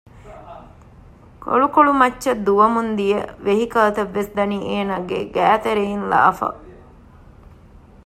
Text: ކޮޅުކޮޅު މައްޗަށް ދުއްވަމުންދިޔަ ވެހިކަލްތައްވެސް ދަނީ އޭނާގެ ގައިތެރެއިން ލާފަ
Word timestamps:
ކޮޅުކޮޅު 1.43 1.91
މައްޗަށް 2.01 2.41
ދުއްވަމުންދިޔަ 2.45 3.19
ވެހިކަލްތައްވެސް 3.45 4.31
ދަނީ 4.37 4.57
އޭނާގެ 4.69 5.19
ގައިތެރެއިން 5.33 6.05
ލާފަ 6.11 6.49